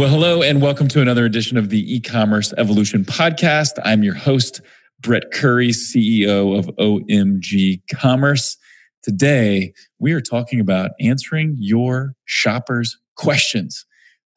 [0.00, 3.72] Well, hello, and welcome to another edition of the e commerce evolution podcast.
[3.84, 4.62] I'm your host,
[5.02, 8.56] Brett Curry, CEO of OMG Commerce.
[9.02, 13.84] Today, we are talking about answering your shoppers' questions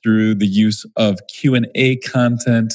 [0.04, 2.73] through the use of Q&A content,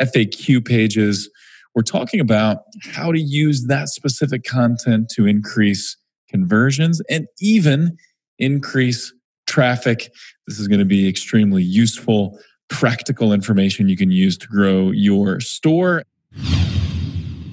[0.00, 1.28] FAQ pages.
[1.74, 5.96] We're talking about how to use that specific content to increase
[6.28, 7.96] conversions and even
[8.38, 9.12] increase
[9.48, 10.12] traffic.
[10.46, 15.40] This is going to be extremely useful, practical information you can use to grow your
[15.40, 16.02] store.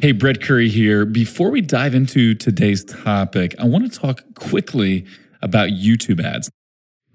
[0.02, 1.06] Hey, Brett Curry here.
[1.06, 5.06] Before we dive into today's topic, I want to talk quickly
[5.42, 6.52] about YouTube ads.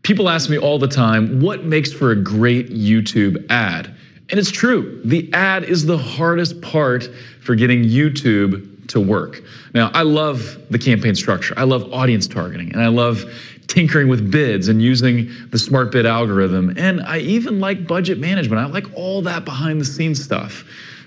[0.03, 3.95] People ask me all the time, what makes for a great YouTube ad?
[4.31, 7.09] And it's true, the ad is the hardest part
[7.43, 9.43] for getting YouTube to work.
[9.75, 13.25] Now, I love the campaign structure, I love audience targeting, and I love
[13.71, 16.75] tinkering with bids and using the smart bid algorithm.
[16.77, 18.61] And I even like budget management.
[18.61, 20.65] I like all that behind the scenes stuff.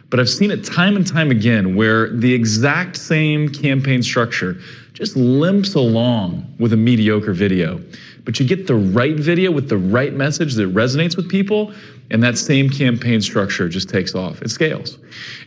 [0.10, 4.58] But I've seen it time and time again where the exact same campaign structure
[4.94, 7.82] just limps along with a mediocre video.
[8.26, 11.74] But you get the right video with the right message that resonates with people,
[12.10, 14.42] and that same campaign structure just takes off.
[14.42, 14.98] It scales.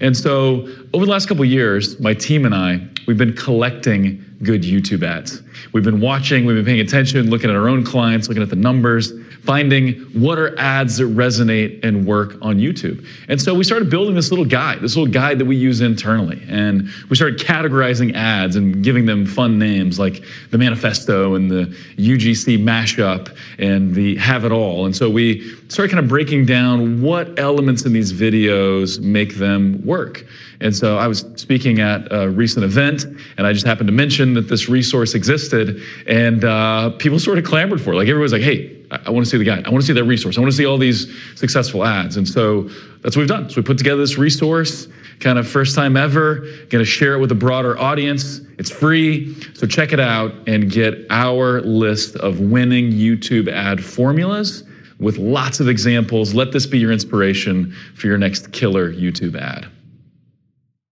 [0.01, 4.63] And so over the last couple years, my team and I, we've been collecting good
[4.63, 5.43] YouTube ads.
[5.73, 8.57] We've been watching, we've been paying attention, looking at our own clients, looking at the
[8.57, 9.13] numbers,
[9.47, 13.07] finding what are ads that resonate and work on YouTube.
[13.29, 16.43] And so we started building this little guide, this little guide that we use internally.
[16.49, 21.67] And we started categorizing ads and giving them fun names like the manifesto and the
[21.97, 24.85] UGC mashup and the have it all.
[24.85, 29.85] And so we started kind of breaking down what elements in these videos make them
[29.87, 30.27] work.
[30.61, 33.05] And so I was speaking at a recent event,
[33.37, 37.45] and I just happened to mention that this resource existed, and uh, people sort of
[37.45, 37.97] clamored for it.
[37.97, 39.67] Like everybody was like, "Hey, I, want to see the guide.
[39.67, 40.37] I want to see that resource.
[40.37, 42.63] I want to see all these successful ads." And so
[43.03, 43.51] that's what we've done.
[43.51, 44.89] So we put together this resource,
[45.21, 46.41] kind of first time ever.
[46.71, 48.41] Going to share it with a broader audience.
[48.59, 54.65] It's free, so check it out and get our list of winning YouTube ad formulas
[54.99, 56.35] with lots of examples.
[56.35, 59.67] Let this be your inspiration for your next killer YouTube ad.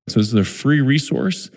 [0.09, 1.51] So this is a free resource.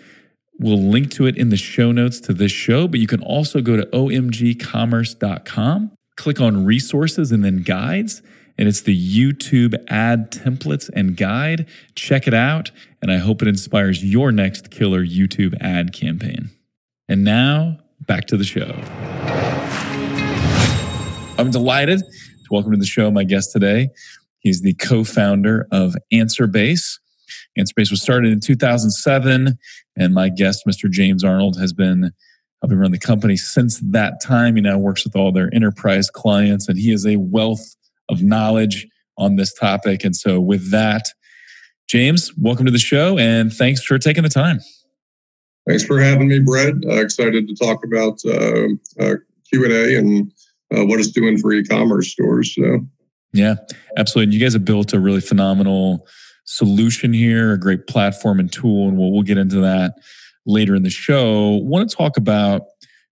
[0.58, 3.60] We'll link to it in the show notes to this show, but you can also
[3.60, 8.20] go to omgcommerce.com, click on resources and then guides,
[8.58, 11.66] and it's the YouTube ad templates and guide.
[11.94, 12.70] Check it out,
[13.00, 16.50] and I hope it inspires your next killer YouTube ad campaign.
[17.08, 18.82] And now, back to the show.
[21.38, 23.88] I'm delighted to welcome to the show my guest today.
[24.40, 26.98] He's the co founder of AnswerBase.
[27.56, 29.56] AnswerBase was started in 2007,
[29.96, 30.90] and my guest, Mr.
[30.90, 32.10] James Arnold, has been
[32.62, 34.56] helping running the company since that time.
[34.56, 37.76] He now works with all their enterprise clients, and he is a wealth
[38.08, 38.86] of knowledge
[39.16, 40.04] on this topic.
[40.04, 41.08] And so, with that,
[41.88, 44.60] James, welcome to the show, and thanks for taking the time.
[45.68, 46.74] Thanks for having me, Brett.
[46.86, 49.16] Uh, excited to talk about uh, uh,
[49.50, 50.32] Q and A and
[50.74, 52.54] uh, what it's doing for e-commerce stores.
[52.54, 52.86] So.
[53.32, 53.56] Yeah,
[53.96, 54.34] absolutely.
[54.34, 56.06] You guys have built a really phenomenal
[56.44, 59.94] solution here, a great platform and tool, and we'll, we'll get into that
[60.48, 61.60] later in the show.
[61.62, 62.62] Want to talk about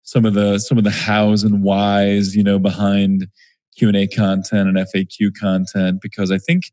[0.02, 3.28] some of the some of the hows and whys, you know, behind
[3.76, 6.64] Q and A content and FAQ content, because I think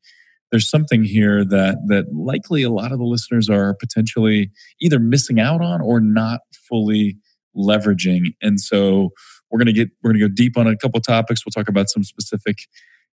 [0.49, 5.39] there's something here that that likely a lot of the listeners are potentially either missing
[5.39, 7.17] out on or not fully
[7.55, 8.33] leveraging.
[8.41, 9.09] And so
[9.51, 11.45] we're gonna get we're gonna go deep on a couple topics.
[11.45, 12.59] We'll talk about some specific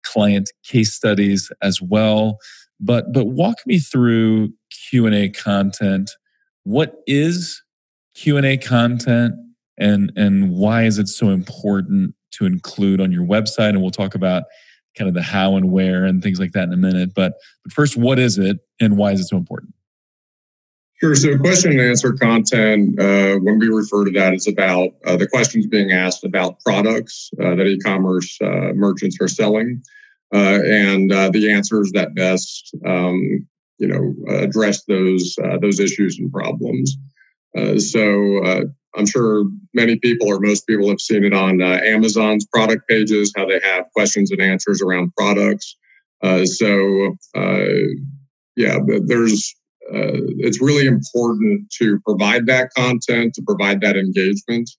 [0.03, 2.38] client case studies as well.
[2.80, 4.53] But but walk me through
[4.90, 6.12] Q&A content.
[6.68, 7.64] What is
[8.14, 9.36] Q&A content
[9.78, 14.16] and and why is it so important to include on your website and we'll talk
[14.16, 14.44] about
[14.98, 17.14] kind of the how and where and things like that in a minute.
[17.16, 19.76] But, but first, what is it and why is it so important?
[21.00, 21.16] Sure.
[21.16, 25.28] So, question and answer content, uh, when we refer to that, is about uh, the
[25.28, 29.81] questions being asked about products uh, that e commerce uh, merchants are selling.
[30.34, 36.18] Uh, and uh, the answers that best um, you know address those uh, those issues
[36.19, 36.97] and problems.
[37.77, 38.65] so
[38.95, 43.45] I'm sure many people or most people have seen it on Amazon's product pages, how
[43.45, 45.75] they have questions and answers around products.
[46.45, 47.15] so
[48.56, 49.56] yeah, there's
[49.94, 54.69] uh, it's really important to provide that content, to provide that engagement.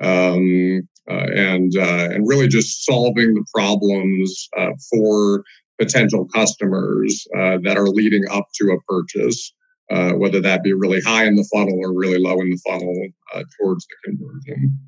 [0.00, 5.44] Um, uh, and uh, and really just solving the problems uh, for
[5.78, 9.52] potential customers uh, that are leading up to a purchase,
[9.90, 12.94] uh, whether that be really high in the funnel or really low in the funnel
[13.34, 14.78] uh, towards the conversion.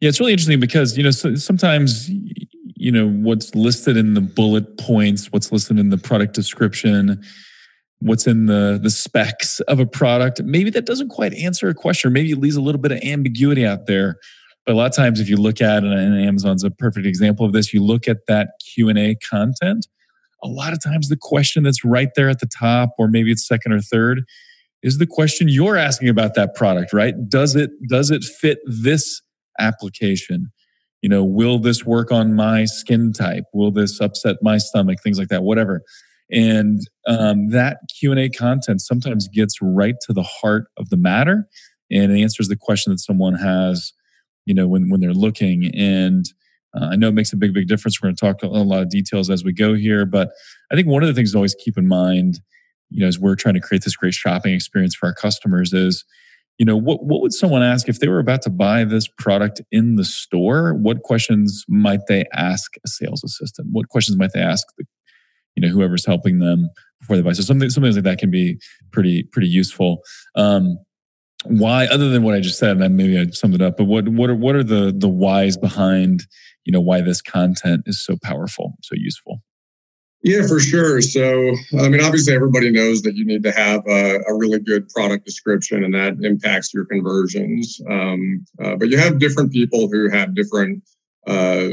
[0.00, 2.08] Yeah, it's really interesting because you know so sometimes
[2.78, 7.20] you know what's listed in the bullet points what's listed in the product description
[8.00, 12.12] what's in the the specs of a product maybe that doesn't quite answer a question
[12.12, 14.16] maybe it leaves a little bit of ambiguity out there
[14.64, 17.52] but a lot of times if you look at and amazon's a perfect example of
[17.52, 19.88] this you look at that q&a content
[20.42, 23.46] a lot of times the question that's right there at the top or maybe it's
[23.46, 24.24] second or third
[24.82, 27.14] is the question you're asking about that product right?
[27.28, 29.20] Does it does it fit this
[29.58, 30.50] application?
[31.02, 33.44] You know will this work on my skin type?
[33.52, 34.98] Will this upset my stomach?
[35.02, 35.82] Things like that whatever.
[36.30, 41.48] And um, that q&a content sometimes gets right to the heart of the matter
[41.90, 43.94] and answers the question that someone has
[44.48, 45.70] you know when, when they're looking.
[45.74, 46.24] And
[46.74, 48.82] uh, i know it makes a big big difference we're going to talk a lot
[48.82, 50.30] of details as we go here but
[50.70, 52.40] i think one of the things to always keep in mind
[52.90, 56.04] you know as we're trying to create this great shopping experience for our customers is
[56.58, 59.60] you know what, what would someone ask if they were about to buy this product
[59.70, 64.40] in the store what questions might they ask a sales assistant what questions might they
[64.40, 64.84] ask the
[65.58, 66.70] you know whoever's helping them
[67.00, 67.32] before they buy.
[67.32, 68.58] So something something like that can be
[68.92, 70.02] pretty pretty useful.
[70.34, 70.78] Um,
[71.44, 74.08] why, other than what I just said, and maybe I summed it up, but what
[74.08, 76.26] what are what are the the whys behind
[76.64, 79.42] you know why this content is so powerful, so useful?
[80.22, 81.00] Yeah, for sure.
[81.00, 84.88] So, I mean, obviously, everybody knows that you need to have a, a really good
[84.88, 87.80] product description, and that impacts your conversions.
[87.88, 90.82] Um, uh, but you have different people who have different
[91.28, 91.68] uh,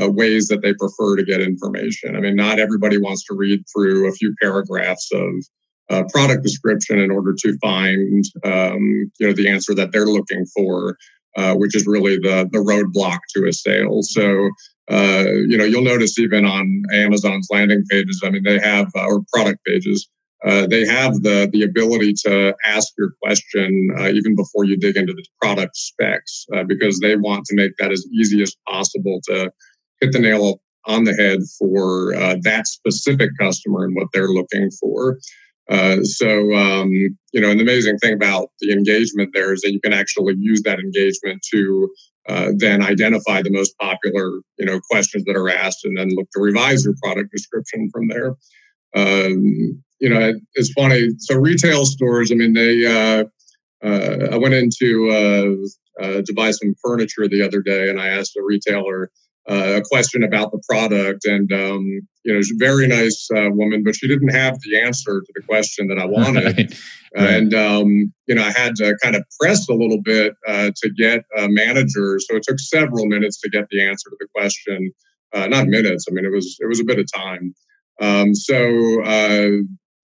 [0.00, 2.16] uh, ways that they prefer to get information.
[2.16, 5.30] I mean, not everybody wants to read through a few paragraphs of
[5.90, 10.44] uh, product description in order to find, um, you know, the answer that they're looking
[10.46, 10.96] for,
[11.36, 14.02] uh, which is really the the roadblock to a sale.
[14.02, 14.50] So,
[14.90, 19.22] uh, you know, you'll notice even on Amazon's landing pages, I mean, they have or
[19.32, 20.08] product pages
[20.44, 24.96] uh, they have the the ability to ask your question uh, even before you dig
[24.96, 29.20] into the product specs uh, because they want to make that as easy as possible
[29.24, 29.50] to
[30.00, 34.70] hit the nail on the head for uh, that specific customer and what they're looking
[34.78, 35.18] for.
[35.68, 39.80] Uh, so um, you know, an amazing thing about the engagement there is that you
[39.80, 41.90] can actually use that engagement to
[42.56, 46.40] then identify the most popular you know questions that are asked and then look to
[46.40, 48.34] revise your product description from there.
[48.94, 51.08] Um, you know, it's funny.
[51.18, 52.86] So retail stores, I mean, they.
[52.86, 53.24] Uh,
[53.84, 58.08] uh, I went into uh, uh, to buy some furniture the other day, and I
[58.08, 59.10] asked a retailer
[59.48, 63.50] uh, a question about the product, and um, you know, she's a very nice uh,
[63.50, 66.80] woman, but she didn't have the answer to the question that I wanted, right.
[67.14, 67.34] Right.
[67.34, 70.90] and um, you know, I had to kind of press a little bit uh, to
[70.90, 72.18] get a manager.
[72.18, 74.92] So it took several minutes to get the answer to the question.
[75.34, 76.06] not minutes.
[76.10, 77.54] I mean, it was it was a bit of time.
[78.00, 78.58] Um, so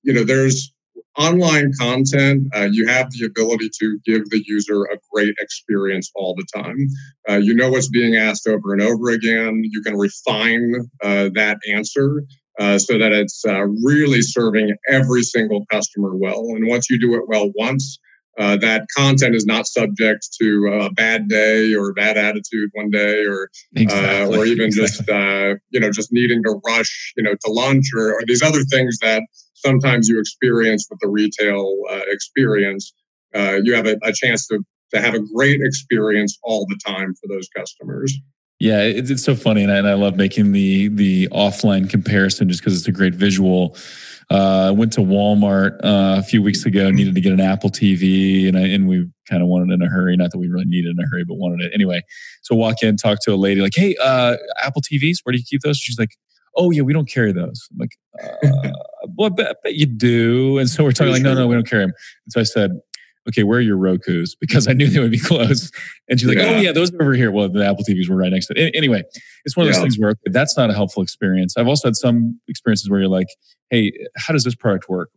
[0.05, 0.73] you know, there's
[1.19, 2.49] online content.
[2.55, 6.89] Uh, you have the ability to give the user a great experience all the time.
[7.29, 9.63] Uh, you know what's being asked over and over again.
[9.65, 12.25] You can refine uh, that answer.
[12.59, 16.45] Uh, so that it's uh, really serving every single customer well.
[16.51, 17.99] And once you do it well once,
[18.39, 22.91] uh, that content is not subject to a bad day or a bad attitude one
[22.91, 24.35] day or exactly.
[24.35, 24.87] uh, or even exactly.
[24.87, 28.43] just uh, you know just needing to rush you know to lunch or, or, these
[28.43, 29.23] other things that
[29.55, 32.93] sometimes you experience with the retail uh, experience.
[33.35, 34.63] Uh, you have a, a, chance to,
[34.93, 38.15] to have a great experience all the time for those customers.
[38.59, 42.49] Yeah, it's, it's so funny, and I, and I love making the the offline comparison
[42.49, 43.77] just because it's a great visual.
[44.33, 47.69] Uh, I went to Walmart uh, a few weeks ago, needed to get an Apple
[47.69, 50.17] TV, and I, and we kind of wanted it in a hurry.
[50.17, 52.01] Not that we really needed it in a hurry, but wanted it anyway.
[52.41, 55.45] So walk in, talk to a lady, like, "Hey, uh, Apple TVs, where do you
[55.47, 56.17] keep those?" She's like,
[56.57, 57.99] "Oh yeah, we don't carry those." I'm like,
[58.43, 58.73] uh,
[59.17, 60.57] well, I bet, I bet, you do.
[60.59, 61.93] And so we're talking like, no, no, we don't carry them.
[62.25, 62.81] And so I said,
[63.29, 64.37] okay, where are your Roku's?
[64.41, 65.71] Because I knew they would be close.
[66.09, 66.55] And she's like, yeah.
[66.57, 67.31] oh yeah, those are over here.
[67.31, 68.75] Well, the Apple TVs were right next to it.
[68.75, 69.03] Anyway,
[69.45, 69.83] it's one of those yeah.
[69.83, 71.57] things where okay, that's not a helpful experience.
[71.57, 73.29] I've also had some experiences where you're like,
[73.71, 75.11] hey, how does this product work?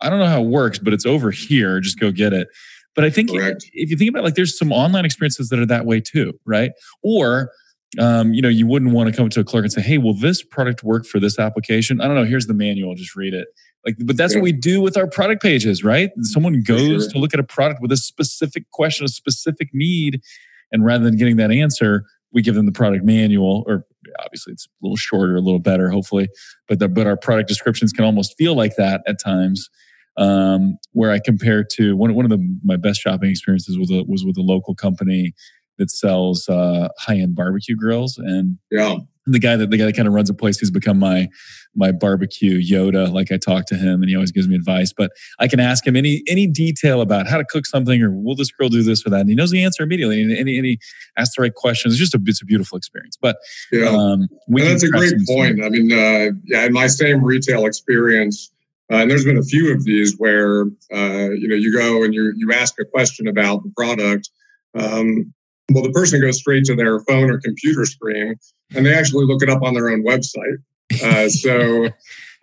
[0.00, 1.80] I don't know how it works, but it's over here.
[1.80, 2.48] Just go get it.
[2.94, 3.64] But I think Correct.
[3.72, 6.32] if you think about it, like there's some online experiences that are that way too,
[6.46, 6.70] right?
[7.02, 7.50] Or
[7.98, 10.14] um, you know, you wouldn't want to come to a clerk and say, "Hey, will
[10.14, 12.24] this product work for this application?" I don't know.
[12.24, 12.94] Here's the manual.
[12.94, 13.48] Just read it.
[13.86, 16.10] Like, but that's what we do with our product pages, right?
[16.22, 17.12] Someone goes sure.
[17.12, 20.20] to look at a product with a specific question, a specific need,
[20.72, 23.86] and rather than getting that answer, we give them the product manual, or
[24.24, 26.28] obviously it's a little shorter, a little better, hopefully.
[26.68, 29.70] But the, but our product descriptions can almost feel like that at times.
[30.18, 34.02] Um, where I compare to one one of the my best shopping experiences was a,
[34.04, 35.34] was with a local company
[35.78, 38.96] that sells uh, high end barbecue grills, and yeah,
[39.26, 41.28] the guy that the guy that kind of runs a place who's become my
[41.74, 43.12] my barbecue Yoda.
[43.12, 45.86] Like I talk to him and he always gives me advice, but I can ask
[45.86, 49.06] him any any detail about how to cook something or will this girl do this
[49.06, 50.22] or that, and he knows the answer immediately.
[50.22, 50.78] And, and, he, and he
[51.16, 51.94] asks the right questions.
[51.94, 53.18] It's just a it's a beautiful experience.
[53.20, 53.36] But
[53.72, 55.62] yeah, um, that's a great point.
[55.62, 58.50] I mean, uh, yeah, in my same retail experience.
[58.92, 60.62] Uh, and there's been a few of these where
[60.94, 64.30] uh, you know you go and you you ask a question about the product,
[64.78, 65.34] um,
[65.72, 68.36] well, the person goes straight to their phone or computer screen
[68.74, 70.58] and they actually look it up on their own website.
[71.02, 71.88] Uh, so,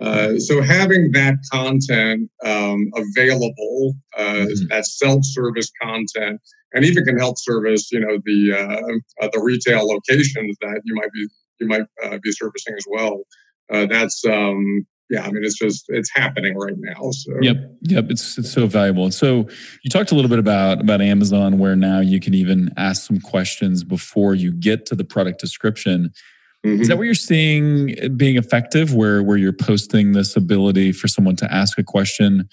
[0.01, 4.67] uh, so having that content um, available, uh, mm-hmm.
[4.69, 6.41] that self-service content,
[6.73, 10.95] and even can help service, you know, the uh, uh, the retail locations that you
[10.95, 11.27] might be
[11.59, 13.23] you might uh, be servicing as well.
[13.69, 17.11] that's um, yeah, I mean, it's just it's happening right now.
[17.11, 19.11] So yep, yep, it's it's so valuable.
[19.11, 19.47] So
[19.83, 23.19] you talked a little bit about about Amazon, where now you can even ask some
[23.19, 26.11] questions before you get to the product description.
[26.65, 26.81] Mm-hmm.
[26.81, 28.95] Is that what you're seeing being effective?
[28.95, 32.49] Where where you're posting this ability for someone to ask a question?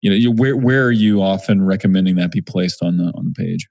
[0.00, 3.24] You know, you, where where are you often recommending that be placed on the on
[3.24, 3.66] the page?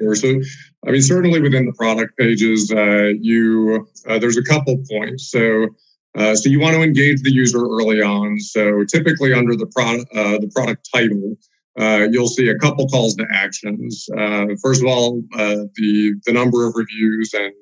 [0.00, 0.14] Sure.
[0.14, 0.40] So,
[0.86, 5.30] I mean, certainly within the product pages, uh, you uh, there's a couple points.
[5.30, 5.68] So
[6.16, 8.40] uh, so you want to engage the user early on.
[8.40, 11.36] So typically under the product uh, the product title,
[11.78, 14.08] uh, you'll see a couple calls to actions.
[14.16, 17.52] Uh, first of all, uh, the the number of reviews and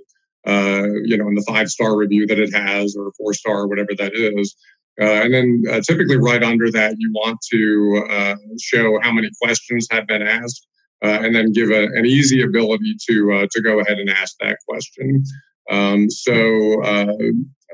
[0.47, 3.91] uh, you know, and the five star review that it has, or four star, whatever
[3.99, 4.55] that is.
[4.99, 10.23] and then typically right under that, you want to show how many questions have been
[10.23, 10.65] asked,
[11.03, 15.25] and then give a, an easy ability to to go ahead and ask that question.
[15.71, 17.15] Um, so uh,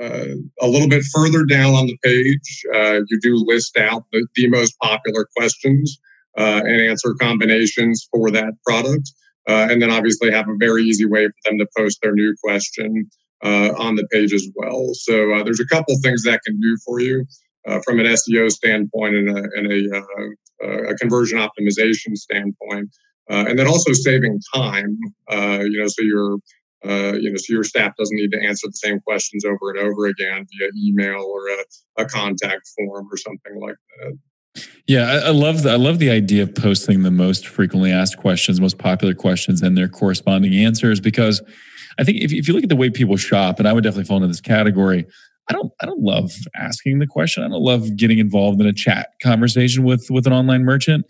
[0.01, 4.27] uh, a little bit further down on the page, uh, you do list out the,
[4.35, 6.01] the most popular questions
[6.39, 9.13] uh, and answer combinations for that product.
[9.49, 12.35] Uh, and then obviously have a very easy way for them to post their new
[12.43, 13.11] question
[13.43, 14.91] uh, on the page as well.
[14.95, 17.25] So there's a couple things that can do for you
[17.85, 22.91] from an SEO standpoint and a, and a, a conversion optimization standpoint.
[23.29, 24.99] and then also saving time,
[25.31, 26.39] you know, so you're
[26.85, 29.79] uh, you know, so your staff doesn't need to answer the same questions over and
[29.79, 34.19] over again via email or a, a contact form or something like that.
[34.87, 38.17] Yeah, I, I love the I love the idea of posting the most frequently asked
[38.17, 41.01] questions, most popular questions, and their corresponding answers.
[41.01, 41.43] Because
[41.99, 44.05] I think if, if you look at the way people shop, and I would definitely
[44.05, 45.07] fall into this category,
[45.49, 47.45] I don't I don't love asking the question.
[47.45, 51.05] I don't love getting involved in a chat conversation with with an online merchant.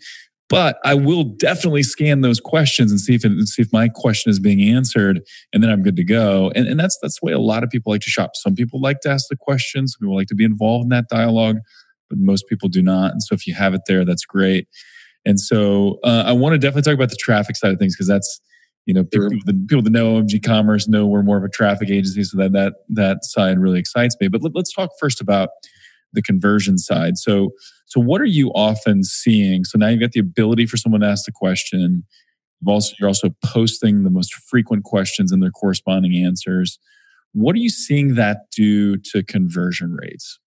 [0.51, 4.29] But I will definitely scan those questions and see if it, see if my question
[4.29, 5.21] is being answered,
[5.53, 6.51] and then I'm good to go.
[6.53, 8.31] And, and that's that's the way a lot of people like to shop.
[8.35, 9.93] Some people like to ask the questions.
[9.93, 11.59] Some people like to be involved in that dialogue,
[12.09, 13.13] but most people do not.
[13.13, 14.67] And so if you have it there, that's great.
[15.25, 18.09] And so uh, I want to definitely talk about the traffic side of things because
[18.09, 18.41] that's
[18.85, 21.89] you know people, that, people that know OMG Commerce know we're more of a traffic
[21.89, 24.27] agency, so that that that side really excites me.
[24.27, 25.47] But let, let's talk first about
[26.13, 27.17] the conversion side.
[27.17, 27.51] So,
[27.85, 29.63] so what are you often seeing?
[29.63, 32.03] So now you've got the ability for someone to ask the question.
[32.59, 36.79] You've also, you're also posting the most frequent questions and their corresponding answers.
[37.33, 40.39] What are you seeing that do to conversion rates?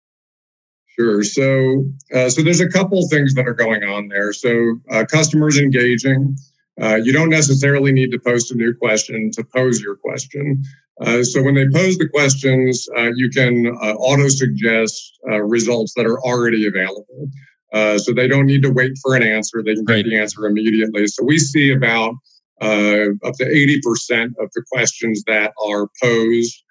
[0.99, 1.25] Sure.
[1.25, 4.33] So, uh, so there's a couple things that are going on there.
[4.33, 6.37] So, uh, customers engaging.
[6.81, 10.62] Uh, you don't necessarily need to post a new question to pose your question.
[11.00, 15.93] Uh, so when they pose the questions, uh, you can uh, auto suggest uh, results
[15.97, 17.28] that are already available.
[17.73, 20.47] Uh, so they don't need to wait for an answer; they can get the answer
[20.47, 21.07] immediately.
[21.09, 22.14] So we see about
[22.61, 26.62] up to eighty percent of the questions that are posed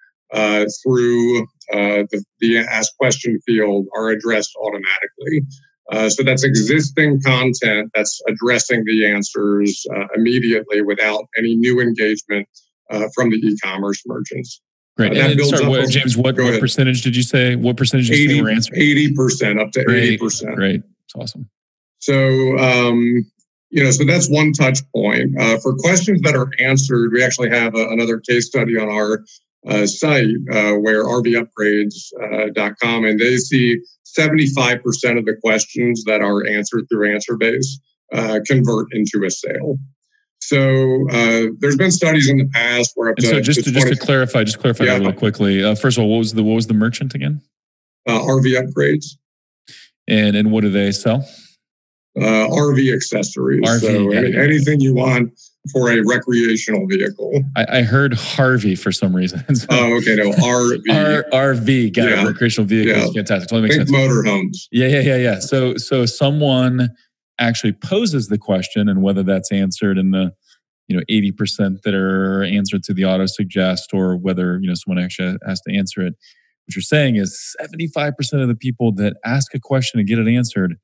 [0.82, 5.42] through the, the ask question field are addressed automatically.
[5.92, 12.48] Uh, so that's existing content that's addressing the answers uh, immediately without any new engagement
[12.90, 14.60] uh, from the e-commerce merchants.
[14.96, 15.12] Great.
[15.12, 17.56] Uh, and sorry, what, James, what, what percentage did you say?
[17.56, 18.80] What percentage did 80, you were answering?
[18.80, 20.20] 80%, up to Great.
[20.20, 20.54] 80%.
[20.54, 20.82] Great.
[21.04, 21.50] It's awesome.
[21.98, 23.26] So, um,
[23.70, 25.32] you know, so that's one touch point.
[25.40, 29.24] Uh, for questions that are answered, we actually have a, another case study on our
[29.66, 33.80] uh, site uh, where rvupgrades.com, uh, and they see
[34.18, 37.66] 75% of the questions that are answered through AnswerBase
[38.12, 39.78] uh, convert into a sale.
[40.40, 43.88] So uh, there's been studies in the past where up to so just to, just
[43.88, 44.98] to clarify, just clarify yeah.
[44.98, 45.64] that real quickly.
[45.64, 47.40] Uh, first of all, what was the what was the merchant again?
[48.06, 49.16] Uh, RV upgrades.
[50.06, 51.26] And and what do they sell?
[52.16, 53.66] Uh, RV accessories.
[53.66, 55.32] RV, so any, anything you want
[55.72, 57.42] for a recreational vehicle.
[57.56, 59.54] I, I heard Harvey for some reason.
[59.54, 60.16] so, oh, okay.
[60.16, 60.82] No, RV.
[60.90, 61.94] R, RV.
[61.94, 62.22] Got yeah.
[62.22, 62.26] it.
[62.26, 63.00] Recreational vehicle.
[63.00, 63.12] Yeah.
[63.12, 63.48] Fantastic.
[63.48, 64.12] Totally makes Think sense.
[64.12, 64.68] Motorhomes.
[64.70, 65.38] Yeah, yeah, yeah, yeah.
[65.38, 66.90] So so someone
[67.38, 70.32] actually poses the question and whether that's answered in the
[70.88, 75.02] you know 80% that are answered to the auto suggest or whether you know someone
[75.02, 76.14] actually has to answer it
[76.66, 80.28] what you're saying is 75% of the people that ask a question and get it
[80.28, 80.76] answered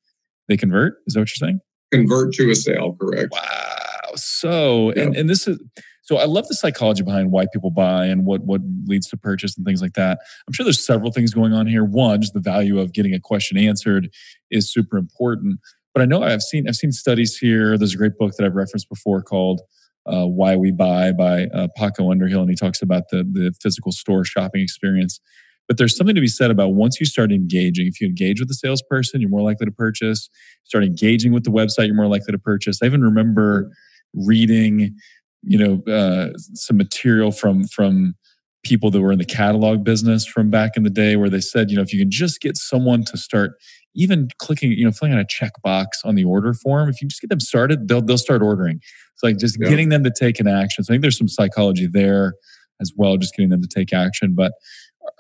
[0.48, 1.60] they convert is that what you're saying
[1.92, 5.58] convert to a sale correct wow so and, and this is
[6.02, 9.56] so I love the psychology behind why people buy and what what leads to purchase
[9.56, 10.18] and things like that.
[10.46, 11.84] I'm sure there's several things going on here.
[11.84, 14.08] One, just the value of getting a question answered
[14.50, 15.60] is super important.
[15.94, 17.78] But I know I've seen I've seen studies here.
[17.78, 19.60] There's a great book that I've referenced before called
[20.06, 23.92] uh, "Why We Buy" by uh, Paco Underhill, and he talks about the the physical
[23.92, 25.20] store shopping experience.
[25.68, 27.86] But there's something to be said about once you start engaging.
[27.86, 30.28] If you engage with the salesperson, you're more likely to purchase.
[30.64, 32.80] Start engaging with the website, you're more likely to purchase.
[32.82, 33.70] I even remember
[34.14, 34.96] reading
[35.42, 38.14] you know uh, some material from from
[38.62, 41.70] people that were in the catalog business from back in the day where they said
[41.70, 43.52] you know if you can just get someone to start
[43.94, 47.20] even clicking you know filling out a checkbox on the order form if you just
[47.20, 48.80] get them started they'll they'll start ordering.
[49.14, 49.68] It's like just yeah.
[49.68, 50.84] getting them to take an action.
[50.84, 52.34] So i think there's some psychology there
[52.80, 54.34] as well just getting them to take action.
[54.34, 54.52] But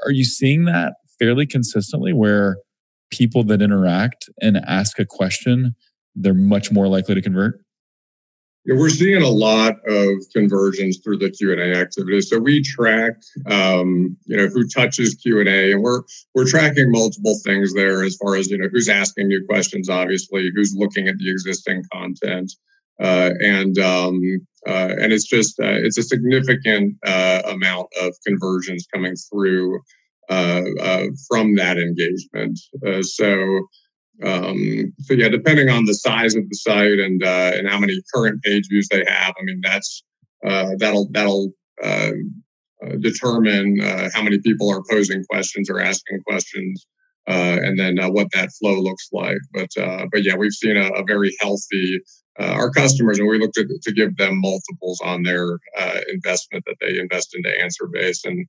[0.04, 2.56] are you seeing that fairly consistently where
[3.10, 5.74] people that interact and ask a question
[6.16, 7.60] they're much more likely to convert
[8.66, 12.28] we're seeing a lot of conversions through the Q and A activities.
[12.28, 13.14] So we track,
[13.46, 16.02] um, you know, who touches Q and A, and we're
[16.34, 20.50] we're tracking multiple things there as far as you know who's asking new questions, obviously,
[20.54, 22.52] who's looking at the existing content,
[23.02, 24.20] uh, and um,
[24.66, 29.80] uh, and it's just uh, it's a significant uh, amount of conversions coming through
[30.28, 32.58] uh, uh, from that engagement.
[33.02, 33.66] so
[34.22, 38.00] um, so yeah, depending on the size of the site and uh, and how many
[38.14, 40.02] current page views they have, I mean that's
[40.46, 42.10] uh, that'll that'll uh,
[42.84, 46.86] uh determine uh, how many people are posing questions or asking questions,
[47.28, 49.38] uh, and then what that flow looks like.
[49.54, 49.70] But
[50.12, 52.00] but yeah, we've seen a, a very healthy.
[52.38, 55.58] our customers, and we look to, to give them multiples on their
[56.12, 58.46] investment that they invest into answer base, and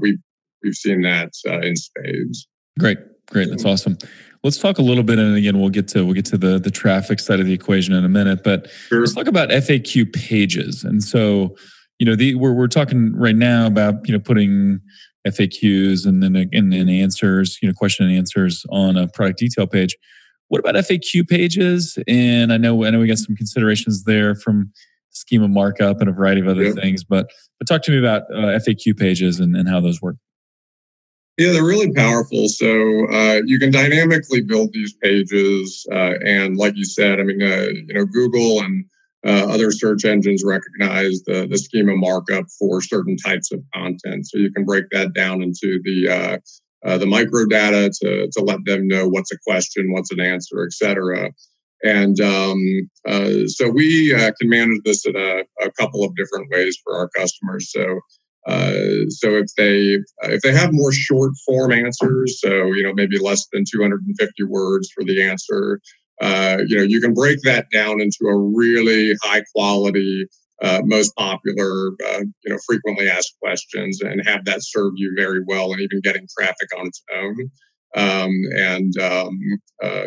[0.00, 0.16] we
[0.62, 1.32] we've seen that
[1.64, 2.46] in spades.
[2.78, 2.98] Great,
[3.30, 3.96] great, that's awesome.
[4.42, 6.70] Let's talk a little bit, and again, we'll get to we'll get to the the
[6.70, 8.42] traffic side of the equation in a minute.
[8.42, 9.00] But sure.
[9.00, 10.82] let's talk about FAQ pages.
[10.84, 11.56] And so,
[11.98, 14.80] you know, the, we're we're talking right now about you know putting
[15.26, 19.66] FAQs and then and, and answers, you know, question and answers on a product detail
[19.66, 19.96] page.
[20.48, 21.98] What about FAQ pages?
[22.08, 24.72] And I know I know we got some considerations there from
[25.10, 26.74] schema markup and a variety of other yep.
[26.74, 27.04] things.
[27.04, 30.16] But but talk to me about uh, FAQ pages and, and how those work.
[31.38, 32.48] Yeah, they're really powerful.
[32.48, 37.42] So uh, you can dynamically build these pages, uh, and like you said, I mean,
[37.42, 38.84] uh, you know, Google and
[39.26, 44.28] uh, other search engines recognize the the schema markup for certain types of content.
[44.28, 46.38] So you can break that down into the uh,
[46.86, 50.64] uh, the micro data to to let them know what's a question, what's an answer,
[50.66, 51.30] etc.
[51.82, 52.60] And um,
[53.46, 57.72] so we can manage this in a, a couple of different ways for our customers.
[57.72, 58.00] So
[58.50, 62.92] uh, so if they uh, if they have more short form answers, so you know
[62.92, 65.80] maybe less than 250 words for the answer,
[66.20, 70.26] uh, you know you can break that down into a really high quality,
[70.62, 75.42] uh, most popular, uh, you know frequently asked questions, and have that serve you very
[75.46, 77.50] well, and even getting traffic on its own,
[77.96, 79.38] um, and um,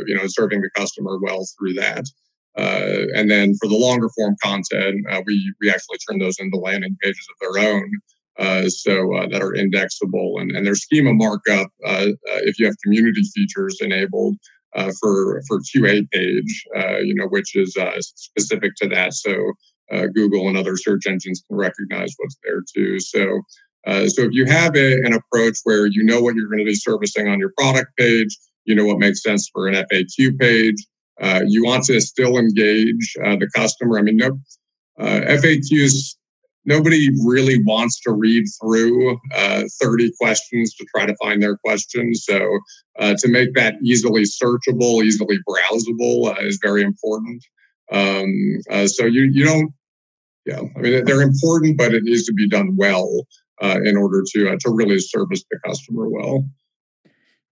[0.06, 2.06] you know serving the customer well through that.
[2.58, 7.26] and then for the longer form content, we we actually turn those into landing pages
[7.30, 7.90] of their own
[8.40, 12.66] uh, so uh, that are indexable and, and their schema markup uh, uh if you
[12.66, 14.36] have community features enabled
[14.76, 17.78] uh, for for QA page, uh, you know, which is
[18.16, 19.14] specific to that.
[19.14, 19.54] So
[20.16, 23.00] Google and other search engines can recognize what's there too.
[23.00, 23.42] So
[23.86, 26.74] so if you have a, an approach where you know what you're going to be
[26.74, 30.84] servicing on your product page, you know what makes sense for an FAQ page.
[31.46, 34.00] you want to still engage the customer.
[34.00, 34.40] I mean, no,
[35.00, 36.16] FAQs
[36.66, 42.26] nobody really wants to read through uh, 30 questions to try to find their questions.
[42.26, 42.60] So
[43.00, 47.44] uh, to make that easily searchable, easily browsable uh, is very important.
[47.92, 49.74] Um, uh, so you you don't,
[50.46, 53.26] yeah, I mean they're important, but it needs to be done well
[53.62, 56.48] uh, in order to uh, to really service the customer well.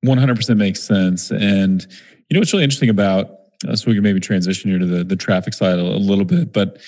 [0.06, 1.86] 100% makes sense, and
[2.30, 3.30] you know what's really interesting about
[3.76, 6.54] so we can maybe transition here to the the traffic side a, a little bit,
[6.54, 6.80] but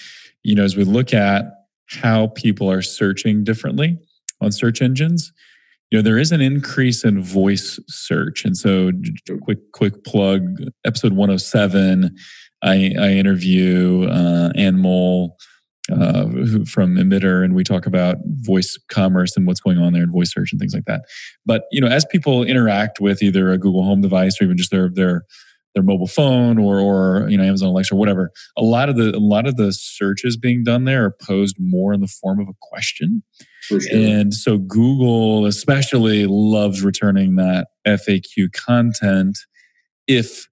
[0.41, 1.62] you know as we look at
[1.95, 3.97] how people are searching differently
[4.41, 5.31] on search engines.
[5.91, 8.91] You know there is an increase in voice search and so
[9.43, 12.15] quick quick plug episode 107
[12.63, 15.37] i i interview uh ann mole
[15.91, 16.23] uh,
[16.65, 20.31] from emitter and we talk about voice commerce and what's going on there in voice
[20.31, 21.01] search and things like that.
[21.45, 24.71] But you know as people interact with either a google home device or even just
[24.71, 25.25] their their
[25.73, 28.31] their mobile phone or or you know Amazon Alexa or whatever.
[28.57, 31.93] A lot of the a lot of the searches being done there are posed more
[31.93, 33.23] in the form of a question.
[33.61, 33.79] Sure.
[33.91, 39.37] And so Google especially loves returning that FAQ content
[40.07, 40.47] if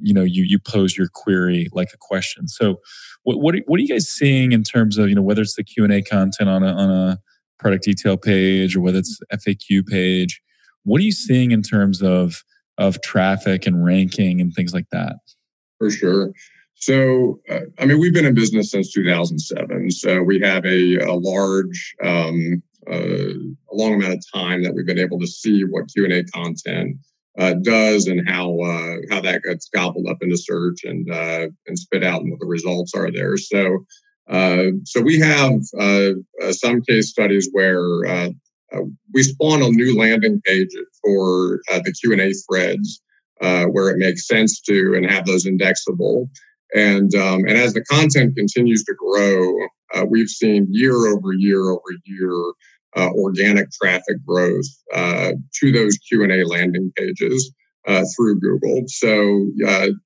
[0.00, 2.48] you know you you pose your query like a question.
[2.48, 2.76] So
[3.24, 5.56] what what are, what are you guys seeing in terms of you know whether it's
[5.56, 7.18] the Q and A content on a on a
[7.58, 10.40] product detail page or whether it's FAQ page?
[10.84, 12.42] What are you seeing in terms of
[12.78, 15.16] of traffic and ranking and things like that?
[15.78, 16.32] For sure.
[16.74, 19.90] So, uh, I mean, we've been in business since 2007.
[19.92, 24.86] So we have a, a large, um, uh, a long amount of time that we've
[24.86, 26.96] been able to see what Q and A content
[27.38, 31.78] uh, does and how uh, how that gets gobbled up into search and uh, and
[31.78, 33.36] spit out and what the results are there.
[33.36, 33.86] So,
[34.28, 35.60] uh, so we have
[36.50, 38.34] some case studies where
[38.74, 38.82] uh,
[39.12, 40.70] we spawn a new landing page
[41.02, 43.02] for uh, the Q&A threads
[43.40, 46.28] uh, where it makes sense to and have those indexable.
[46.74, 49.54] And, um, and as the content continues to grow,
[49.94, 52.52] uh, we've seen year over year over year
[52.96, 57.52] uh, organic traffic growth uh, to those Q&A landing pages.
[58.14, 58.84] through Google.
[58.86, 59.50] So,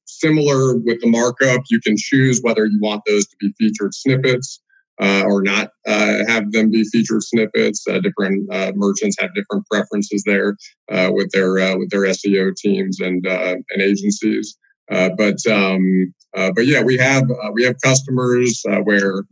[0.07, 4.61] similar with the markup, you can choose whether you want those to be featured snippets
[5.01, 7.85] uh, or not uh, have them be featured snippets.
[7.89, 10.57] Uh, different uh, merchants have different preferences there
[10.91, 14.57] uh, with their uh, with their SEO teams and and agencies.
[14.89, 19.25] but um, but yeah, we have we have customers where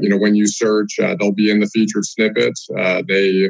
[0.00, 2.66] you know when you search, they'll be in the featured snippets.
[3.08, 3.48] they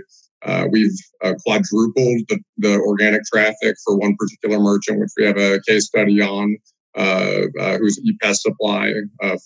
[0.71, 5.87] we've quadrupled the, the organic traffic for one particular merchant, which we have a case
[5.87, 6.59] study on,
[6.95, 8.93] who's ePest Supply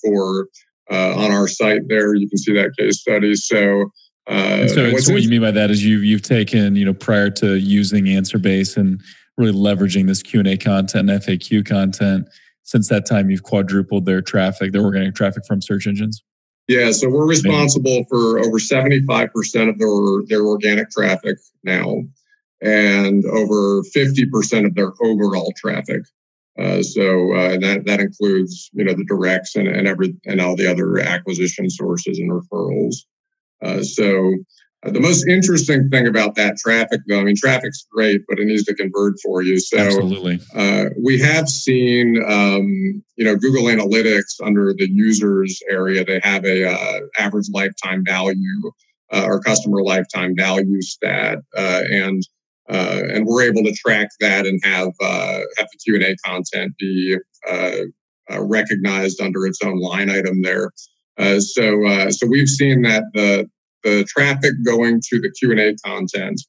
[0.03, 0.49] for
[0.91, 2.15] uh, on our site there.
[2.15, 3.35] You can see that case study.
[3.35, 3.91] So,
[4.27, 7.31] uh, so, so what you mean by that is you've you've taken you know prior
[7.31, 9.01] to using AnswerBase and
[9.37, 12.29] really leveraging this Q and A content and FAQ content.
[12.65, 16.23] Since that time, you've quadrupled their traffic, their organic traffic from search engines.
[16.69, 19.89] Yeah, so we're responsible for over seventy-five percent of their
[20.29, 22.03] their organic traffic now,
[22.61, 26.03] and over fifty percent of their overall traffic.
[26.59, 30.55] Uh, so uh, that that includes you know the directs and, and every and all
[30.55, 32.97] the other acquisition sources and referrals.
[33.63, 34.35] Uh, so
[34.85, 38.45] uh, the most interesting thing about that traffic, though, I mean, traffic's great, but it
[38.45, 39.59] needs to convert for you.
[39.61, 46.05] So absolutely, uh, we have seen um, you know Google Analytics under the users area.
[46.05, 48.71] They have a uh, average lifetime value
[49.11, 52.23] or customer lifetime value stat, and
[52.73, 56.17] uh, and we're able to track that and have uh, have the Q and A
[56.25, 57.17] content be
[57.49, 57.73] uh,
[58.33, 60.73] uh, recognized under its own line item there.
[61.19, 63.49] Uh, so uh, so we've seen that the
[63.85, 66.41] the traffic going to the Q and A content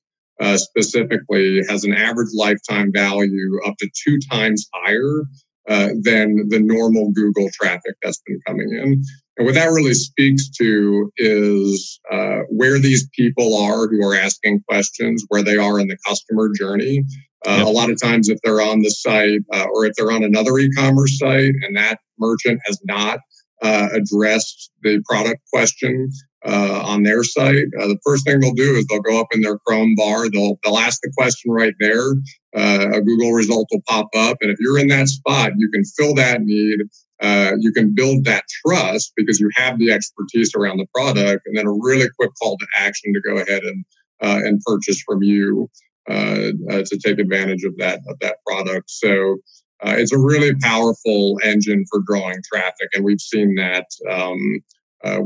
[0.55, 5.23] specifically has an average lifetime value up to two times higher
[5.67, 9.03] than the normal Google traffic that's been coming in.
[9.38, 14.62] And what that really speaks to is uh, where these people are who are asking
[14.69, 17.04] questions, where they are in the customer journey.
[17.46, 17.67] Uh, yep.
[17.67, 20.58] A lot of times, if they're on the site uh, or if they're on another
[20.60, 23.19] e commerce site and that merchant has not
[23.62, 26.10] uh, addressed the product question
[26.46, 29.41] uh, on their site, uh, the first thing they'll do is they'll go up in
[29.41, 32.12] their Chrome bar, they'll, they'll ask the question right there.
[32.54, 34.38] a Google result will pop up.
[34.41, 36.82] And if you're in that spot, you can fill that need
[37.23, 41.57] uh, you can build that trust because you have the expertise around the product, and
[41.57, 43.86] then a really quick call to action to go ahead and
[44.21, 45.69] uh, and purchase from you
[46.09, 48.89] uh, uh to take advantage of that of that product.
[48.89, 49.38] So
[49.86, 53.88] uh, it's a really powerful engine for drawing traffic, and we've seen that.
[54.09, 54.59] Um,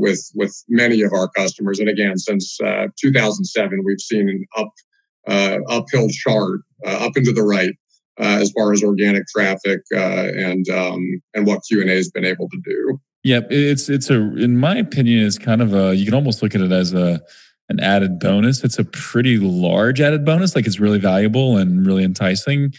[0.00, 2.58] with with many of our customers, and again, since
[3.00, 4.72] 2007, we've seen an up
[5.68, 7.76] uphill chart up into the right
[8.20, 9.98] uh, as far as organic traffic uh,
[10.36, 13.00] and um, and what Q and A has been able to do.
[13.24, 16.54] Yep, it's it's a in my opinion, it's kind of a you can almost look
[16.54, 17.20] at it as a
[17.68, 18.64] an added bonus.
[18.64, 22.72] It's a pretty large added bonus, like it's really valuable and really enticing.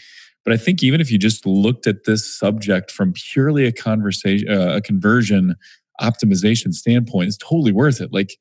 [0.44, 4.50] But I think even if you just looked at this subject from purely a conversation,
[4.50, 5.54] uh, a conversion
[6.00, 8.12] optimization standpoint, it's totally worth it.
[8.12, 8.36] Like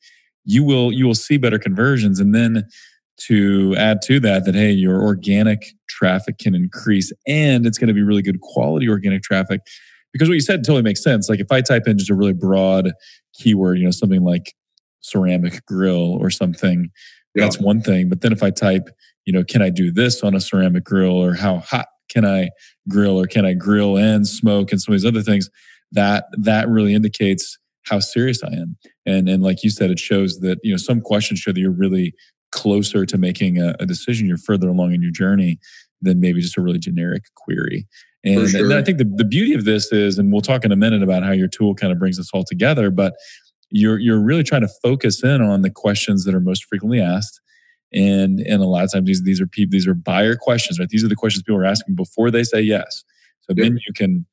[0.46, 2.64] you will you will see better conversions, and then
[3.28, 7.94] to add to that that hey your organic traffic can increase and it's going to
[7.94, 9.62] be really good quality organic traffic.
[10.12, 11.30] Because what you said totally makes sense.
[11.30, 12.92] Like if i type in just a really broad
[13.34, 14.54] keyword you know something like
[15.02, 16.90] ceramic grill or something
[17.36, 17.44] yeah.
[17.44, 18.10] that's one thing.
[18.10, 18.90] But then if i type
[19.26, 22.50] you know can i do this on a ceramic grill or how hot can i
[22.88, 25.50] grill or can i grill and smoke and some of these other things
[25.92, 28.78] that that really indicates how serious i am.
[29.06, 31.72] And and like you said it shows that you know some questions show that you're
[31.72, 32.14] really
[32.52, 35.60] closer to making a, a decision, you're further along in your journey.
[36.02, 37.88] than maybe just a really generic query.
[38.24, 38.66] And, sure.
[38.66, 41.04] and I think the, the beauty of this is, and we'll talk in a minute
[41.04, 43.14] about how your tool kind of brings this all together, but
[43.72, 47.40] you're you're really trying to focus in on the questions that are most frequently asked.
[47.94, 50.90] And and a lot of times these these are people these are buyer questions, right?
[50.90, 53.04] These are the questions people are asking before they say yes.
[53.42, 54.26] So then you can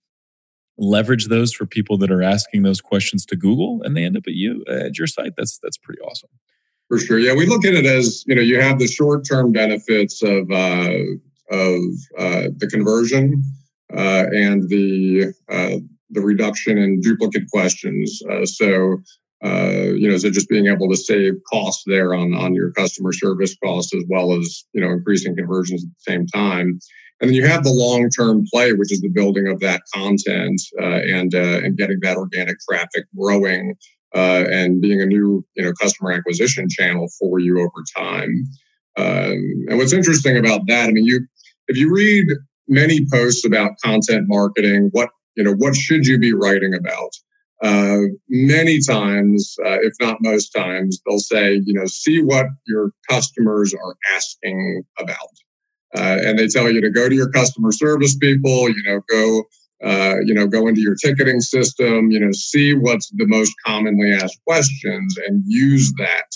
[0.79, 4.25] leverage those for people that are asking those questions to Google and they end up
[4.27, 5.33] at you at your site.
[5.37, 6.31] That's that's pretty awesome.
[6.89, 7.19] For sure.
[7.19, 10.99] Yeah, we look at it as, you know, you have the short-term benefits of uh,
[11.51, 11.81] of
[12.19, 13.43] uh, the conversion
[13.93, 15.79] uh, and the uh,
[16.11, 18.23] the reduction in duplicate questions.
[18.31, 18.99] Uh, so
[19.45, 23.13] uh, you know, so just being able to save costs there on on your customer
[23.13, 26.79] service costs as well as you know increasing conversions at the same time.
[27.21, 30.61] And then you have the long term play, which is the building of that content
[30.81, 33.75] uh, and uh, and getting that organic traffic growing
[34.17, 38.45] uh, and being a new you know customer acquisition channel for you over time.
[38.99, 41.27] Um, and what's interesting about that, I mean, you
[41.69, 42.27] if you read
[42.67, 47.11] many posts about content marketing, what you know, what should you be writing about?
[47.63, 52.93] Uh, many times, uh, if not most times, they'll say, you know, see what your
[53.09, 55.17] customers are asking about.
[55.97, 59.45] Uh, and they tell you to go to your customer service people, you know, go,
[59.85, 64.13] uh, you know, go into your ticketing system, you know, see what's the most commonly
[64.13, 66.27] asked questions and use that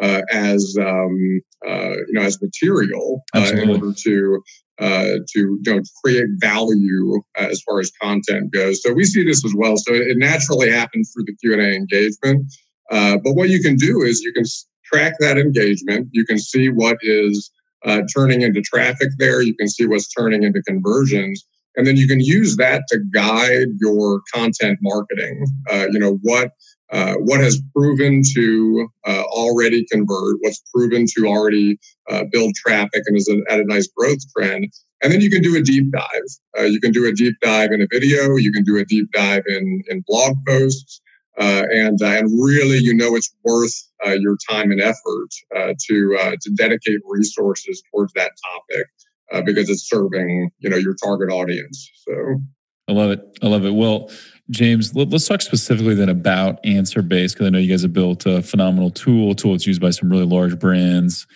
[0.00, 4.42] uh, as um, uh, you know as material uh, in order to
[4.80, 8.80] uh, to you know, create value as far as content goes.
[8.82, 9.76] So we see this as well.
[9.76, 12.52] So it naturally happens through the Q and A engagement.
[12.90, 14.44] Uh, but what you can do is you can
[14.84, 16.08] track that engagement.
[16.12, 17.50] You can see what is
[17.84, 19.42] uh, turning into traffic there.
[19.42, 21.44] You can see what's turning into conversions.
[21.78, 25.46] And then you can use that to guide your content marketing.
[25.70, 26.50] Uh, you know, what
[26.90, 31.78] uh, what has proven to uh, already convert, what's proven to already
[32.10, 34.72] uh, build traffic and is at a nice growth trend.
[35.02, 36.28] And then you can do a deep dive.
[36.58, 38.34] Uh, you can do a deep dive in a video.
[38.36, 41.00] You can do a deep dive in, in blog posts.
[41.38, 43.74] Uh, and, and really, you know, it's worth
[44.18, 48.88] your time and effort to, to dedicate resources towards that topic
[49.32, 51.90] Uh, because it's serving, you know, your target audience.
[52.06, 52.40] So
[52.88, 53.20] I love it.
[53.42, 53.74] I love it.
[53.74, 54.10] Well,
[54.50, 57.92] James, let, us talk specifically then about Answer Base because I know you guys have
[57.92, 59.34] built a phenomenal tool.
[59.34, 61.26] Tool that's used by some really large brands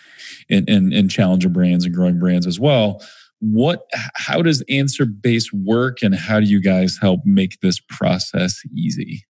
[0.48, 3.02] and, and, and challenger brands and growing brands as well.
[3.40, 3.86] What?
[4.14, 9.24] How does Answer Base work, and how do you guys help make this process easy?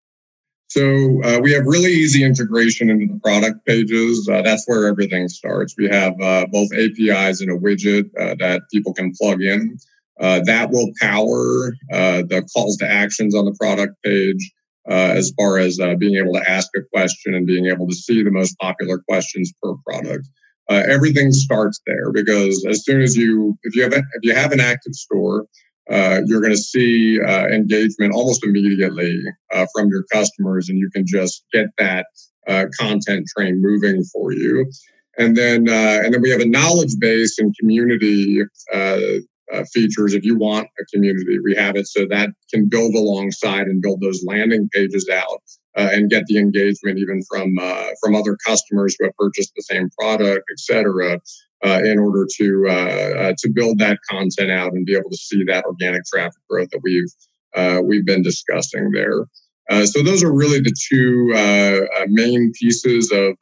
[0.71, 4.29] So uh, we have really easy integration into the product pages.
[4.31, 5.75] Uh, that's where everything starts.
[5.77, 9.77] We have uh, both APIs and a widget uh, that people can plug in.
[10.21, 14.49] Uh, that will power uh, the calls to actions on the product page
[14.89, 18.23] uh, as far as being able to ask a question and being able to see
[18.23, 20.25] the most popular questions per product.
[20.69, 24.33] Uh, everything starts there because as soon as you, if you have, a, if you
[24.33, 25.47] have an active store,
[25.89, 29.19] uh, you're going to see engagement almost immediately
[29.73, 32.05] from your customers, and you can just get that
[32.79, 34.69] content train moving for you.
[35.17, 38.41] And then uh, and then we have a knowledge base and community
[38.73, 38.97] uh,
[39.53, 41.37] uh, features if you want a community.
[41.39, 45.41] We have it so that can build alongside and build those landing pages out
[45.75, 49.63] uh, and get the engagement even from uh, from other customers who have purchased the
[49.63, 51.19] same product etc
[51.63, 55.17] uh, in order to uh, uh, to build that content out and be able to
[55.17, 59.25] see that organic traffic growth that we've we've been discussing there
[59.85, 61.33] so those are really the two
[62.09, 63.35] main pieces of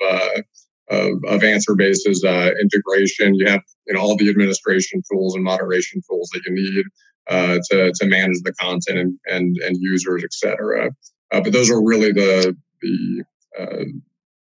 [0.89, 3.35] of, of answer bases uh, integration.
[3.35, 6.85] You have you know all the administration tools and moderation tools that you need
[7.27, 10.89] uh, to to manage the content and and, and users, etc.
[11.31, 13.23] Uh, but those are really the the
[13.59, 13.83] uh,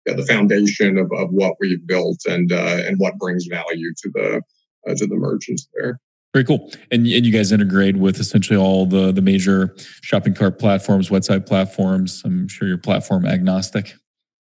[0.09, 4.09] yeah, the foundation of, of what we've built and uh, and what brings value to
[4.13, 4.41] the
[4.87, 5.99] uh, to the merchants there.
[6.33, 6.71] Very cool.
[6.91, 11.47] And, and you guys integrate with essentially all the, the major shopping cart platforms, website
[11.47, 12.21] platforms.
[12.23, 13.95] I'm sure you're platform agnostic.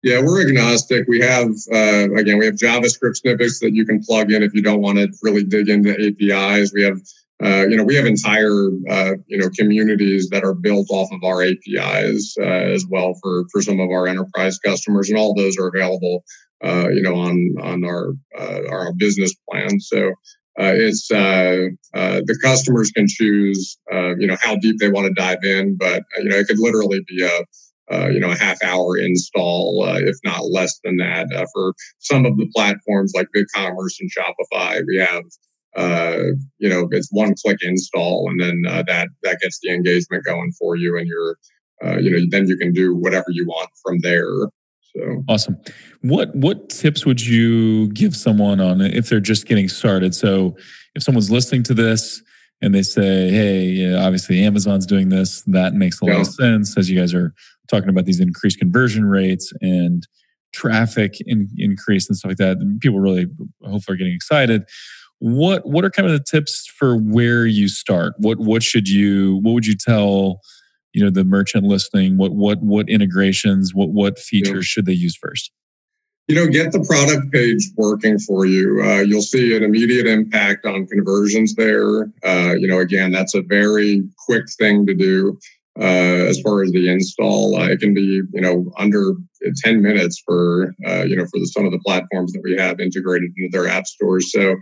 [0.04, 1.06] Yeah, we're agnostic.
[1.08, 4.62] We have uh, again, we have JavaScript snippets that you can plug in if you
[4.62, 6.72] don't want to really dig into APIs.
[6.72, 7.00] We have
[7.42, 11.22] uh, you know we have entire uh, you know communities that are built off of
[11.24, 15.56] our APIs uh, as well for for some of our enterprise customers, and all those
[15.58, 16.24] are available
[16.64, 19.80] uh, you know on on our uh, our business plan.
[19.80, 20.12] So.
[20.58, 23.78] it's uh the customers can choose,
[24.20, 27.00] you know, how deep they want to dive in, but you know, it could literally
[27.08, 27.40] be a
[27.92, 31.30] uh, you know, a half hour install, uh, if not less than that.
[31.34, 35.24] Uh, for some of the platforms like BigCommerce and Shopify, we have,
[35.76, 36.18] uh,
[36.58, 40.52] you know, it's one click install, and then uh, that that gets the engagement going
[40.58, 41.36] for you, and you're,
[41.84, 44.28] uh, you know, then you can do whatever you want from there.
[44.94, 45.56] So awesome.
[46.02, 50.14] What what tips would you give someone on if they're just getting started?
[50.14, 50.56] So
[50.94, 52.22] if someone's listening to this
[52.60, 56.12] and they say, "Hey, yeah, obviously Amazon's doing this," that makes a yeah.
[56.12, 57.32] lot of sense as you guys are
[57.68, 60.06] talking about these increased conversion rates and
[60.52, 62.58] traffic in, increase and stuff like that.
[62.58, 63.26] And people really
[63.62, 64.64] hopefully are getting excited.
[65.24, 68.14] What what are kind of the tips for where you start?
[68.18, 70.40] What what should you what would you tell
[70.92, 72.16] you know the merchant listening?
[72.16, 73.72] What what what integrations?
[73.72, 74.60] What what features yeah.
[74.62, 75.52] should they use first?
[76.26, 78.82] You know, get the product page working for you.
[78.82, 82.10] Uh, you'll see an immediate impact on conversions there.
[82.24, 85.38] Uh, you know, again, that's a very quick thing to do.
[85.78, 89.14] Uh, as far as the install, uh, it can be you know under
[89.62, 92.80] 10 minutes for uh, you know for the, some of the platforms that we have
[92.80, 94.32] integrated into their app stores.
[94.32, 94.56] So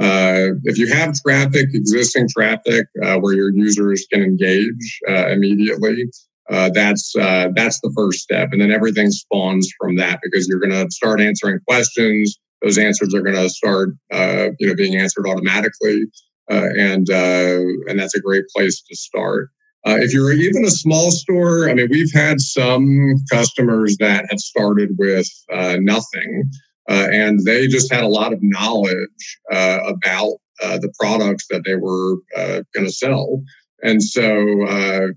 [0.00, 6.04] uh, if you have traffic, existing traffic, uh, where your users can engage uh, immediately,
[6.48, 10.90] that's that's the first step, and then everything spawns from that because you're going to
[10.90, 12.38] start answering questions.
[12.62, 16.04] Those answers are going to start you know being answered automatically,
[16.48, 19.50] and and that's a great place to start.
[19.86, 24.40] Uh, if you're even a small store, I mean, we've had some customers that have
[24.40, 26.50] started with uh, nothing,
[26.88, 31.62] uh, and they just had a lot of knowledge uh, about uh, the products that
[31.64, 33.42] they were uh, going to sell.
[33.82, 34.22] And so,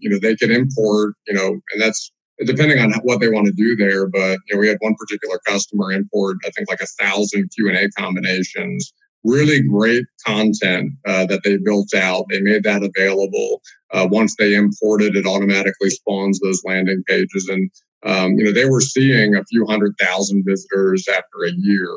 [0.02, 2.12] you know, they could import, you know, and that's
[2.46, 4.08] depending on what they want to do there.
[4.08, 7.70] But you know, we had one particular customer import, I think, like a thousand Q
[7.70, 12.26] and A combinations really great content uh, that they built out.
[12.30, 13.62] They made that available.
[13.92, 17.48] Uh, once they import it, it automatically spawns those landing pages.
[17.50, 17.70] And,
[18.06, 21.94] um, you know, they were seeing a few hundred thousand visitors after a year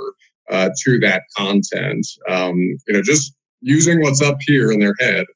[0.50, 2.06] uh, to that content.
[2.28, 5.26] Um, you know, just using what's up here in their head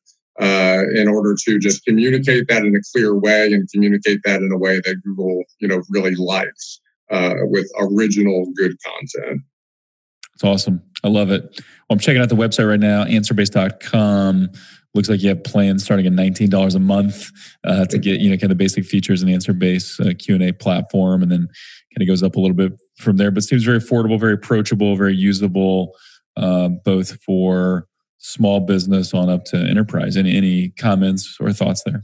[0.41, 4.53] uh, in order to just communicate that in a clear way and communicate that in
[4.53, 9.43] a way that Google, you know, really likes uh, with original good content.
[10.37, 10.83] It's awesome.
[11.03, 11.45] I love it.
[11.45, 11.63] Well,
[11.95, 14.51] I'm checking out the website right now, answerbase.com.
[14.95, 17.31] Looks like you have plans starting at $19 a month
[17.65, 21.23] uh, to get, you know, kind of basic features in the AnswerBase uh, Q&A platform.
[21.23, 21.49] And then
[21.95, 24.95] kind of goes up a little bit from there, but seems very affordable, very approachable,
[24.95, 25.95] very usable,
[26.37, 27.87] uh, both for
[28.19, 30.19] small business on up to enterprise.
[30.19, 32.03] Any, any comments or thoughts there?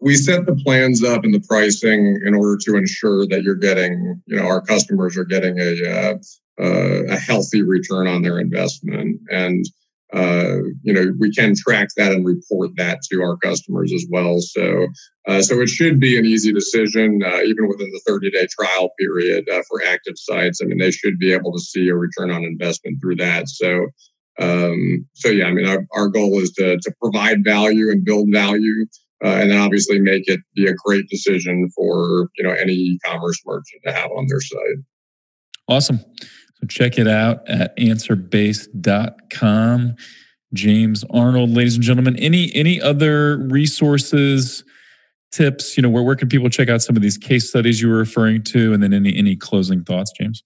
[0.00, 4.22] we set the plans up and the pricing in order to ensure that you're getting,
[4.26, 6.14] you know, our customers are getting a uh,
[6.60, 9.20] uh, a healthy return on their investment.
[9.30, 9.64] And,
[10.12, 14.40] uh, you know, we can track that and report that to our customers as well.
[14.40, 14.88] So,
[15.28, 18.90] uh, so it should be an easy decision, uh, even within the 30 day trial
[18.98, 20.60] period uh, for active sites.
[20.60, 23.48] I mean, they should be able to see a return on investment through that.
[23.48, 23.86] So,
[24.40, 28.28] um, so yeah, I mean, our, our goal is to, to provide value and build
[28.32, 28.86] value.
[29.22, 33.38] Uh, and then obviously make it be a great decision for you know any e-commerce
[33.44, 34.78] merchant to have on their site.
[35.68, 36.00] Awesome.
[36.60, 39.96] So check it out at answerbase.com.
[40.52, 42.16] James Arnold, ladies and gentlemen.
[42.16, 44.64] Any any other resources,
[45.30, 45.76] tips?
[45.76, 47.98] You know, where, where can people check out some of these case studies you were
[47.98, 48.72] referring to?
[48.72, 50.42] And then any any closing thoughts, James?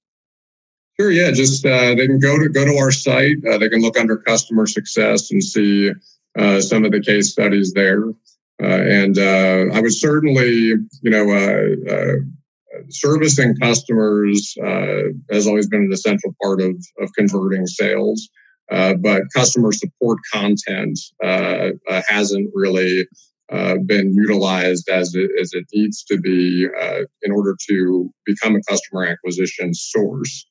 [1.01, 1.33] Sure, yeah.
[1.33, 3.37] Just uh, they can go to go to our site.
[3.51, 5.91] Uh, they can look under customer success and see
[6.39, 8.05] uh, some of the case studies there.
[8.63, 12.15] Uh, and uh, I would certainly, you know, uh,
[12.89, 18.29] servicing customers uh, has always been an essential part of, of converting sales.
[18.71, 23.07] Uh, but customer support content uh, uh hasn't really
[23.53, 28.57] uh, been utilized as it, as it needs to be uh, in order to become
[28.57, 30.47] a customer acquisition source.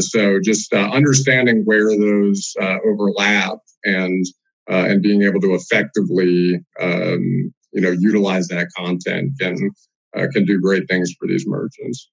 [0.00, 4.26] so just understanding where those overlap and
[4.66, 9.70] and being able to effectively um, you know utilize that content can
[10.16, 12.10] uh, can do great things for these merchants.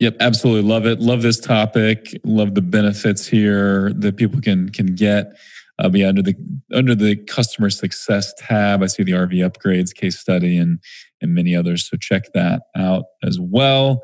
[0.00, 1.00] Yep, absolutely love it.
[1.00, 2.18] Love this topic.
[2.24, 5.32] Love the benefits here that people can can get.
[5.78, 6.34] Uh, be under the
[6.72, 8.82] under the customer success tab.
[8.82, 10.78] I see the RV upgrades case study and
[11.20, 11.88] and many others.
[11.88, 14.02] So check that out as well.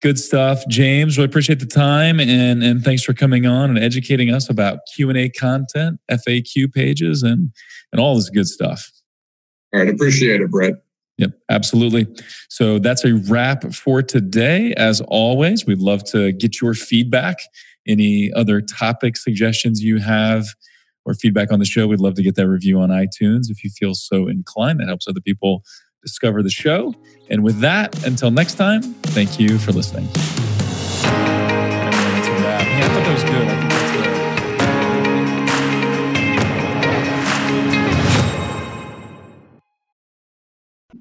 [0.00, 1.16] Good stuff, James.
[1.16, 5.08] Really appreciate the time and and thanks for coming on and educating us about Q
[5.08, 7.52] and A content, FAQ pages, and
[7.92, 8.90] and all this good stuff.
[9.74, 10.74] All right, appreciate it, Brett.
[11.22, 12.08] Yep, absolutely.
[12.48, 14.74] So that's a wrap for today.
[14.76, 17.36] As always, we'd love to get your feedback.
[17.86, 20.46] Any other topic suggestions you have
[21.04, 23.70] or feedback on the show, we'd love to get that review on iTunes if you
[23.70, 24.80] feel so inclined.
[24.80, 25.62] That helps other people
[26.02, 26.92] discover the show.
[27.30, 30.08] And with that, until next time, thank you for listening.